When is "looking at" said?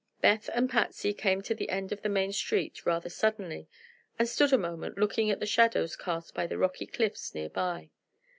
4.97-5.39